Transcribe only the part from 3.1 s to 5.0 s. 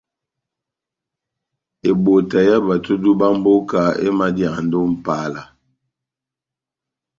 bá mboka emadiyandi ó